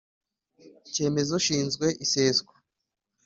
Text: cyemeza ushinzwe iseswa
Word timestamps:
cyemeza 0.93 1.31
ushinzwe 1.39 1.87
iseswa 2.05 2.53